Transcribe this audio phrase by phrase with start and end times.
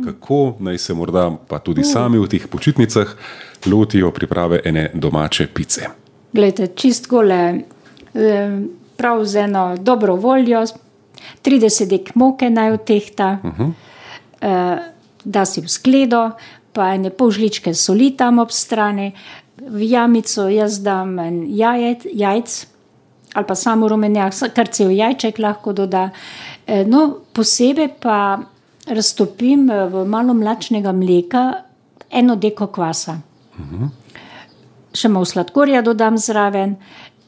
[0.00, 3.16] Kako naj se morda pa tudi sami v teh počitnicah
[3.66, 5.88] lotijo priprave ene domače pice?
[6.32, 7.60] Glejte, čist gole,
[8.14, 8.60] eh,
[8.96, 10.64] prav z eno dobro voljo,
[11.42, 13.72] 30 dek moke naj odtehta, uh -huh.
[15.24, 16.30] da si v skledo,
[16.72, 19.12] pa ene pol žličke soli tam ob strani,
[19.56, 22.66] v jamico jaz dam en jajec, jajc
[23.34, 26.10] ali pa samo rumenjak, kar cel jajček lahko doda.
[26.66, 28.38] Eh, no, posebej pa
[28.86, 31.52] raztopim v malo mlačnega mleka
[32.10, 33.20] eno deko kvasa.
[33.58, 33.88] -huh.
[34.94, 36.76] Še malo sladkorja dodam zraven.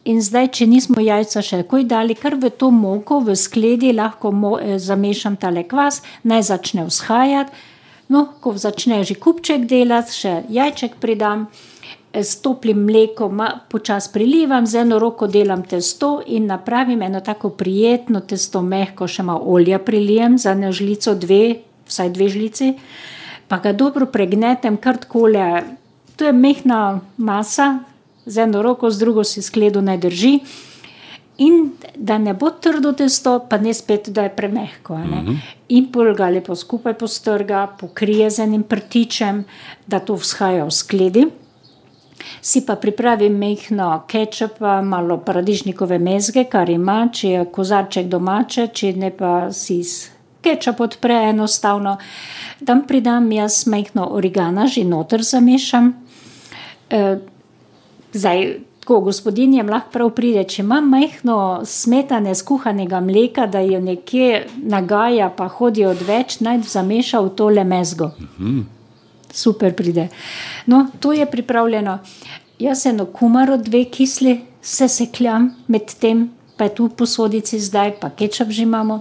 [0.05, 4.33] In zdaj, če nismo jajca še takoj dali, kar v to moko v skledi lahko
[4.33, 7.53] mo, eh, zamešam tale kvas, naj začne vzhajati.
[8.09, 11.49] No, ko začne že kupček delati, še jajček pridam,
[12.23, 18.21] s toplim mlekom počasi prilivam, z eno roko delam testo in napravim eno tako prijetno
[18.21, 21.59] testo, mehko, še malo olja prilijem, za eno žlico, dve,
[21.91, 22.75] vsaj dve žlici,
[23.49, 25.65] pa ga dobro pregnetem, kar takole.
[26.17, 27.83] To je mehna masa,
[28.27, 30.35] z eno roko, z drugo si skledo naj drži.
[31.43, 34.95] In da ne bo trdo testo, pa ne spet, da je premehko.
[34.95, 35.39] Uh -huh.
[35.69, 39.45] In pol ga lepo skupaj postrga, pokrije z enim prtičem,
[39.87, 41.27] da to vzhaja v skledi
[42.41, 48.93] si pa pripravim mehko kečup, malo paradižnikove mezge, kar ima, če je kozarček domače, če
[48.97, 49.81] ne pa si
[50.45, 51.97] kečup odpre enostavno.
[52.67, 55.93] Tam pridam jaz mehko origana, že noter zamešam.
[56.91, 57.03] E,
[58.13, 58.47] zdaj,
[58.85, 65.31] tako gospodinjem lahko prav pride, če ima mehko smetane skuhanega mleka, da jo nekje nagaja,
[65.37, 68.11] pa hodijo odveč, naj zameša v tole mezgo.
[69.35, 70.09] Mhm super pride.
[70.67, 71.99] No, to je pripravljeno.
[72.59, 78.11] Jaz eno kumaro, dve kisli, se sekljam med tem, pa je tu posodici zdaj, pa
[78.11, 79.01] kečap že imamo.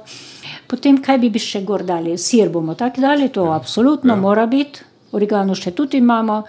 [0.67, 2.17] Potem, kaj bi, bi še gor dali?
[2.17, 3.55] Sir bomo tako dali, to ja.
[3.55, 4.19] absolutno ja.
[4.19, 4.89] mora biti.
[5.13, 6.39] Origano še tudi imamo,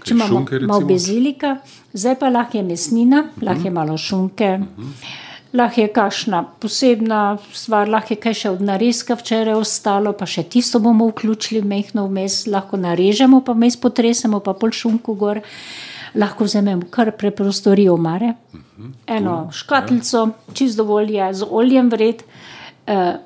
[0.00, 1.58] če imamo šunke, malo bezilika,
[1.92, 3.44] zdaj pa lahko je mesnina, uh -huh.
[3.44, 4.48] lahko je malo šunke.
[4.60, 5.24] Uh -huh
[5.54, 10.44] lahko je kakšna posebna stvar, lahko je kaj še od narezka včeraj ostalo, pa še
[10.50, 15.42] tisto bomo vključili mehko vmes, lahko narežemo, pa vmes potresemo, pa pol šunku gor.
[16.14, 18.36] Lahko vzamemo kar preprosto rio mare,
[19.10, 22.22] eno škatlico, čist dovolj je z oljem vred.
[22.86, 23.16] Uh,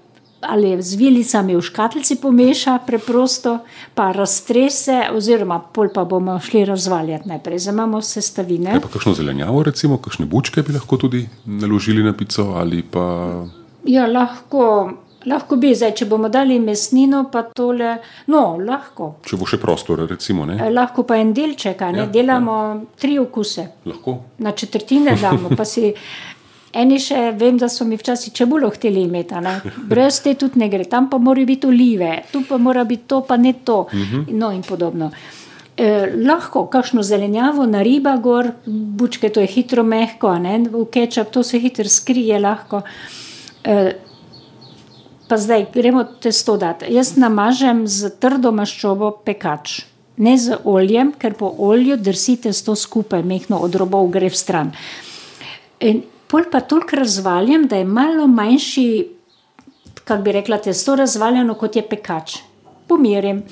[0.41, 3.59] ali z vilicami v škatlici pomeša, preprosto
[3.94, 7.59] pa raztrese, oziroma pol pa bomo šli razvaljati najprej.
[7.59, 8.71] Zdaj imamo sestavine.
[8.75, 13.44] Je pa kakšno zelenjavo, recimo, kakšne bučke bi lahko tudi naložili na pico ali pa.
[13.84, 14.93] Ja, lahko.
[15.27, 17.97] Lahko bi zdaj, če bomo dali mesnino, pa tole,
[18.31, 19.16] no, lahko.
[19.27, 20.47] Če bo še prostor, recimo.
[20.47, 20.54] Ne?
[20.62, 22.77] Eh, lahko pa en delček, ne ja, delamo ja.
[23.03, 23.66] tri okuse.
[23.91, 24.15] Lahko.
[24.47, 25.91] Na četrtine damo, pa si
[26.72, 29.34] Eni še vem, da so mi včasih čebulo hteli imeti,
[29.88, 33.22] brez te tudi ne gre, tam pa morajo biti olive, tu pa mora biti to,
[33.24, 33.86] pa ne to.
[33.92, 34.26] Mhm.
[34.36, 35.10] No, in podobno.
[35.78, 40.58] Eh, lahko kakšno zelenjavo na riba, gor, bučke, to je hitro mehko, ne?
[40.66, 42.38] v kečap to se hitro skrije.
[42.38, 42.82] Lahko.
[43.64, 43.92] Eh,
[45.28, 46.90] pa zdaj gremo testo dati.
[46.92, 49.84] Jaz namažem z trdo maščobo pekač,
[50.16, 54.72] ne z oljem, ker po olju drsite to skupaj, mehko od robov gre v stran.
[55.78, 59.09] In pol pa toliko razvaljem, da je malo manjši,
[60.05, 62.39] kako bi rekla, testo razvaljeno kot je pekač.
[62.89, 63.43] Pomirim.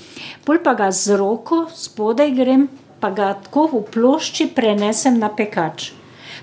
[0.45, 2.69] Pol pa ga z roko spodaj grem,
[3.01, 5.91] pa ga tako v plošči prenesem na pekač.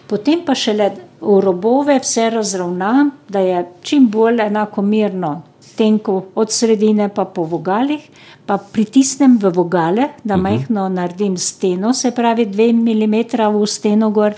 [0.07, 0.91] Potem pa še le
[1.23, 5.41] v robove vse razravnam, da je čim bolj enakomerno.
[5.73, 8.03] Tenko od sredine pa po vogalih,
[8.45, 10.43] pa pritisnem v vogale, da mhm.
[10.43, 13.15] majhno naredim steno, se pravi 2 mm
[13.57, 14.35] v steno gor.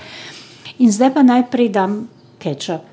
[0.79, 2.07] In zdaj pa najprej dam
[2.39, 2.83] kečap.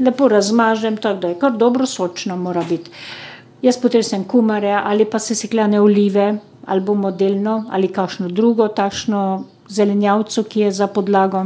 [0.00, 2.90] Lepo razmažem, tako da je kar dobro sočno, mora biti.
[3.62, 9.44] Jaz potresem kumare ali pa se seklane olive, ali bomo delno, ali kakšno drugo, takšno
[9.68, 11.44] zelenjavco, ki je za podlago.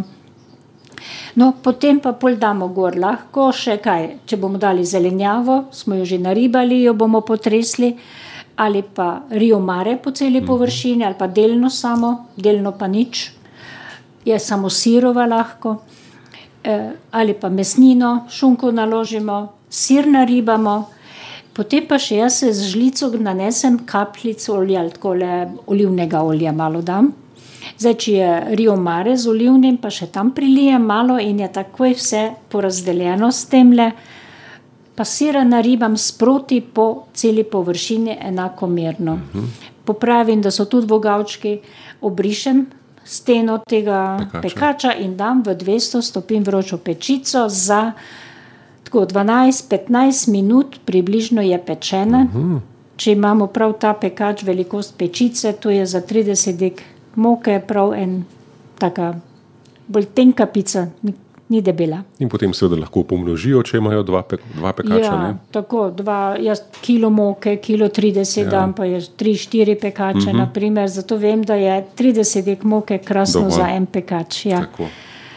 [1.34, 4.10] No, potem pa pol damo gor, lahko še kaj.
[4.25, 7.93] Če bomo dali zelenjavo, smo jo že naribali, jo bomo potresli,
[8.56, 10.47] ali pa rio mare po celi mhm.
[10.47, 13.30] površini, ali pa delno samo, delno pa nič
[14.24, 15.76] je samo sirova lahko,
[16.65, 20.84] eh, ali pa mesnino, šunko naložimo, sir naribamo,
[21.54, 27.12] potem pa še jaz z žlico nanesem kapljico olja, tako le olivnega olja malo dam.
[27.78, 31.94] Zdaj, če je rio mare z olivnim, pa še tam prilijem malo in je takoj
[31.97, 33.91] vse porazdeljeno s temle.
[34.94, 39.18] Pa sira naribam sproti po celi površini enakomerno.
[39.84, 41.56] Popravim, da so tudi vogavčki,
[42.00, 42.66] obrišem
[43.04, 44.41] steno tega pekača.
[44.41, 47.92] pekača in dam v 200 stopinj vročo pečico za
[48.95, 52.27] 12-15 minut, približno je pečena.
[52.34, 52.60] Uh -huh.
[52.97, 56.83] če imamo prav ta pekač velikost pečice, to je za 30 dek
[57.15, 58.24] moke, prav en
[58.78, 59.15] taka
[59.89, 60.86] bolj tenka pica,
[61.49, 62.03] ni, debela.
[62.19, 65.05] In potem seveda lahko pomnožijo, če imajo dva, pe, dva pekača.
[65.05, 65.35] Ja, ne?
[65.53, 68.51] tako, dva, jaz kilo moke, kilo 30 Ja.
[68.51, 70.39] dam, pa je 3-4 pekače, uh -huh.
[70.39, 73.41] naprimer, zato vem, da je 30 dek moke krasno.
[73.41, 73.57] Dovolj.
[73.57, 74.47] za en pekač.
[74.47, 74.61] Ja.
[74.61, 74.89] Tako.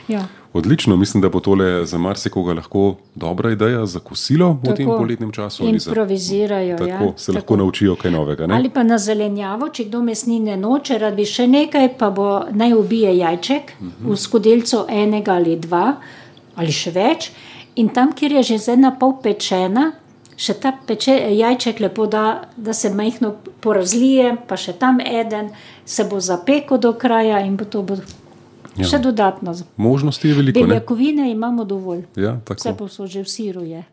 [0.08, 0.28] Ja.
[0.58, 4.98] Odlično, mislim, da bo tole za marsikoga lahko dobra ideja za kosilo v tem Tako.
[4.98, 5.64] poletnem času.
[5.64, 6.78] ali za- Improvizirajo.
[6.78, 8.48] Tako ja, se lahko naučijo kaj novega.
[8.48, 8.56] Ne?
[8.56, 12.74] Ali pa na zelenjavo, če kdo mesnine noče, rad bi še nekaj, pa bo naj
[12.74, 14.12] ubije jajček uh -huh.
[14.14, 15.96] v skodelico enega ali dva
[16.56, 17.32] ali še več.
[17.76, 19.92] In tam, kjer je že zdaj na pol pečena,
[20.38, 25.50] še ta peče, jajček lepo da, da se majhno porazlije, pa še tam eden,
[25.86, 27.98] se bo zapeko do kraja in bo to bo
[28.78, 28.88] Ja.
[28.88, 29.56] še dodatno.
[29.78, 30.60] Možnosti je veliko.
[30.60, 30.68] Ne?
[30.68, 32.04] Beljakovine imamo dovolj.
[32.16, 32.78] Ja, Vse tako.
[32.78, 33.84] pa so že v siru je.